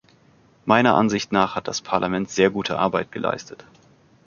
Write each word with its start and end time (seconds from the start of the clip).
Meiner 0.65 0.95
Ansicht 0.95 1.31
nach 1.31 1.53
hat 1.53 1.67
das 1.67 1.79
Parlament 1.81 2.27
sehr 2.31 2.49
gute 2.49 2.79
Arbeit 2.79 3.11
geleistet. 3.11 3.67